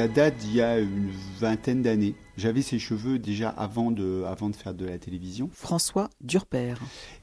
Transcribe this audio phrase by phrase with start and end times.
[0.00, 2.14] Ça date d'il y a une vingtaine d'années.
[2.38, 5.50] J'avais ces cheveux déjà avant de, avant de faire de la télévision.
[5.52, 6.72] François Durper.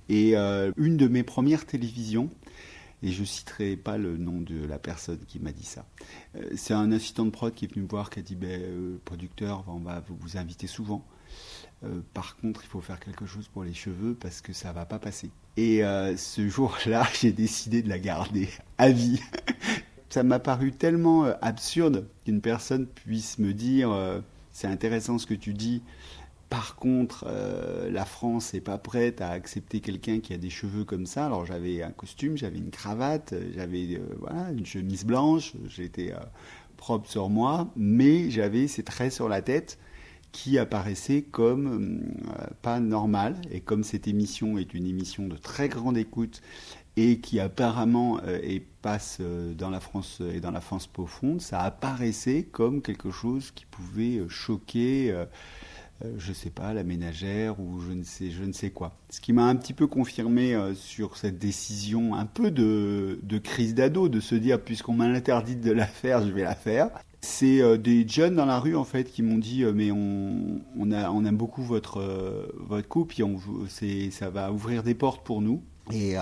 [0.10, 2.30] Et euh, une de mes premières télévisions,
[3.02, 5.88] et je citerai pas le nom de la personne qui m'a dit ça,
[6.36, 8.62] euh, c'est un assistant de prod qui est venu me voir, qui a dit ben,
[8.62, 11.04] euh, producteur, on va vous, vous inviter souvent.
[11.84, 14.86] Euh, par contre, il faut faire quelque chose pour les cheveux parce que ça va
[14.86, 15.32] pas passer.
[15.56, 15.82] Et
[16.16, 19.20] ce jour-là, j'ai décidé de la garder à vie.
[20.10, 24.20] Ça m'a paru tellement euh, absurde qu'une personne puisse me dire euh,
[24.52, 25.82] c'est intéressant ce que tu dis.
[26.50, 30.86] Par contre, euh, la France n'est pas prête à accepter quelqu'un qui a des cheveux
[30.86, 31.26] comme ça.
[31.26, 36.14] Alors j'avais un costume, j'avais une cravate, j'avais voilà, une chemise blanche, j'étais
[36.78, 39.78] propre sur moi, mais j'avais ces traits sur la tête
[40.32, 42.04] qui apparaissaient comme
[42.40, 43.36] euh, pas normal.
[43.52, 46.42] Et comme cette émission est une émission de très grande écoute
[46.98, 51.62] et qui apparemment euh, passe euh, dans la France et dans la France profonde, ça
[51.62, 55.26] apparaissait comme quelque chose qui pouvait choquer, euh,
[56.18, 58.98] je sais pas, la ménagère ou je ne sais, je ne sais quoi.
[59.12, 63.76] Ce qui m'a un petit peu confirmé sur cette décision un peu de, de crise
[63.76, 66.90] d'ado, de se dire puisqu'on m'a interdit de la faire, je vais la faire.
[67.30, 70.62] C'est euh, des jeunes dans la rue en fait qui m'ont dit euh, mais on,
[70.80, 73.38] on, a, aime beaucoup votre, euh, votre couple et on,
[74.10, 75.62] ça va ouvrir des portes pour nous.
[75.92, 76.16] Et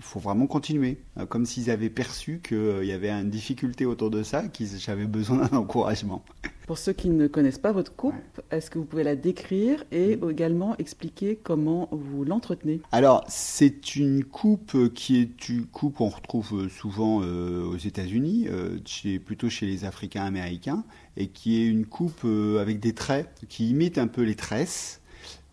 [0.00, 4.48] faut vraiment continuer, comme s'ils avaient perçu qu'il y avait une difficulté autour de ça,
[4.48, 6.24] qu'ils j'avais besoin d'un encouragement.
[6.66, 8.14] Pour ceux qui ne connaissent pas votre coupe,
[8.50, 12.80] est-ce que vous pouvez la décrire et également expliquer comment vous l'entretenez?
[12.90, 18.78] Alors, c'est une coupe qui est une coupe qu'on retrouve souvent euh, aux États-Unis, euh,
[18.84, 20.82] chez, plutôt chez les Africains américains,
[21.16, 25.00] et qui est une coupe euh, avec des traits qui imitent un peu les tresses,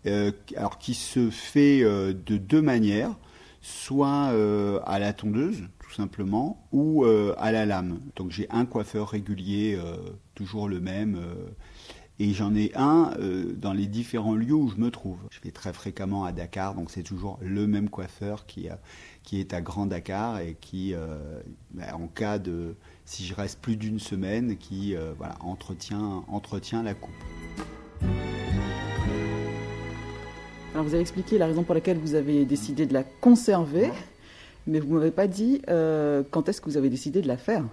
[0.06, 3.16] euh, alors qui se fait euh, de deux manières,
[3.64, 7.98] soit euh, à la tondeuse, tout simplement, ou euh, à la lame.
[8.14, 9.96] Donc j'ai un coiffeur régulier, euh,
[10.34, 11.18] toujours le même.
[12.18, 13.12] et j'en ai un
[13.56, 15.18] dans les différents lieux où je me trouve.
[15.30, 18.68] Je vais très fréquemment à Dakar, donc c'est toujours le même coiffeur qui,
[19.32, 20.94] est à Grand Dakar et qui,
[21.70, 22.76] ben, en cas de,
[23.06, 27.14] si je reste plus d'une semaine, qui voilà, entretient la coupe.
[30.84, 33.90] Alors vous avez expliqué la raison pour laquelle vous avez décidé de la conserver,
[34.66, 37.38] mais vous ne m'avez pas dit euh, quand est-ce que vous avez décidé de la
[37.38, 37.64] faire?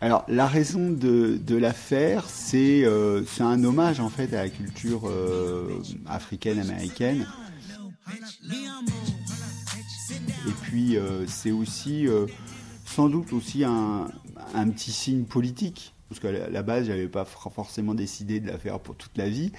[0.00, 4.42] Alors, la raison de, de la faire, c'est euh, c'est un hommage en fait à
[4.42, 5.68] la culture euh,
[6.08, 7.28] africaine américaine.
[10.48, 10.98] Et puis,
[11.28, 12.08] c'est aussi,
[12.84, 14.08] sans doute aussi un,
[14.52, 15.92] un petit signe politique.
[16.08, 19.28] Parce qu'à la base, j'avais pas for- forcément décidé de la faire pour toute la
[19.28, 19.50] vie.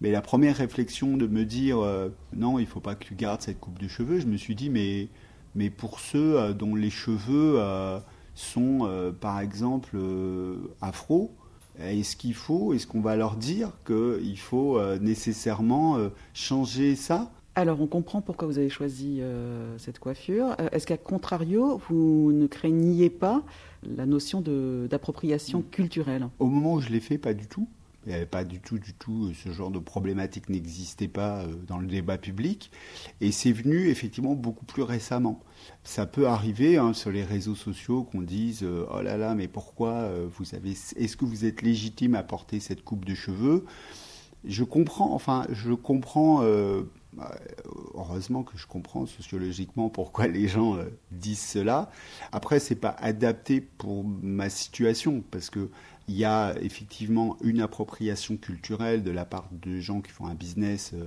[0.00, 3.42] Mais la première réflexion de me dire euh, non, il faut pas que tu gardes
[3.42, 5.08] cette coupe de cheveux, je me suis dit mais
[5.54, 7.98] mais pour ceux euh, dont les cheveux euh,
[8.34, 8.88] sont
[9.20, 9.96] par exemple
[10.82, 11.34] afro,
[11.78, 15.96] est-ce qu'il faut, est-ce qu'on va leur dire qu'il faut nécessairement
[16.34, 17.30] changer ça?
[17.58, 20.54] Alors on comprend pourquoi vous avez choisi euh, cette coiffure.
[20.60, 23.42] Euh, Est-ce qu'à contrario, vous ne craigniez pas
[23.82, 26.28] la notion d'appropriation culturelle?
[26.38, 27.66] Au moment où je l'ai fait, pas du tout.
[28.06, 31.40] Il n'y avait pas du tout, du tout, euh, ce genre de problématique n'existait pas
[31.40, 32.70] euh, dans le débat public.
[33.20, 35.42] Et c'est venu effectivement beaucoup plus récemment.
[35.82, 39.48] Ça peut arriver hein, sur les réseaux sociaux qu'on dise euh, oh là là, mais
[39.48, 40.08] pourquoi
[40.38, 43.64] vous avez, est-ce que vous êtes légitime à porter cette coupe de cheveux?
[44.44, 46.42] Je comprends, enfin, je comprends.
[47.12, 47.34] bah,
[47.94, 50.76] heureusement que je comprends sociologiquement pourquoi les gens
[51.10, 51.90] disent cela.
[52.30, 55.70] Après, c'est pas adapté pour ma situation parce que
[56.08, 60.34] il y a effectivement une appropriation culturelle de la part de gens qui font un
[60.34, 61.04] business euh,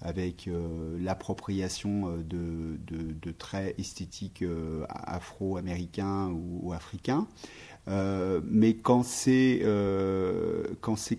[0.00, 4.44] avec euh, l'appropriation euh, de, traits esthétiques
[4.88, 7.26] afro-américains ou, africains.
[7.86, 9.60] Mais quand c'est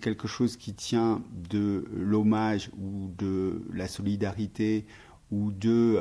[0.00, 4.84] quelque chose qui tient de l'hommage ou de la solidarité
[5.30, 5.98] ou de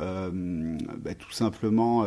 [0.98, 2.04] bah, tout simplement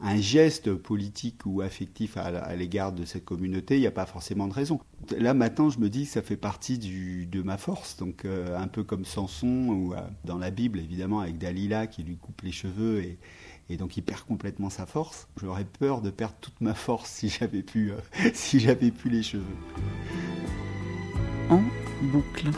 [0.00, 4.46] un geste politique ou affectif à, l'égard de cette communauté, il n'y a pas forcément
[4.46, 4.80] de raison.
[5.16, 8.68] Là maintenant, je me dis que ça fait partie de ma force, donc euh, un
[8.68, 12.52] peu comme Samson ou euh, dans la Bible évidemment avec Dalila qui lui coupe les
[12.52, 13.18] cheveux et,
[13.70, 15.28] et donc il perd complètement sa force.
[15.40, 17.96] J'aurais peur de perdre toute ma force si j'avais pu, euh,
[18.34, 19.44] si j'avais pu les cheveux.
[21.50, 21.62] en
[22.12, 22.50] boucle.